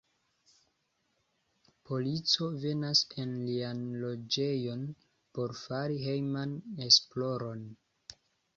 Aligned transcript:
Polico 1.89 2.47
venas 2.63 3.03
en 3.25 3.35
lian 3.51 3.85
loĝejon 4.05 4.83
por 5.39 5.57
fari 5.61 6.03
hejman 6.09 6.59
esploron. 6.91 7.67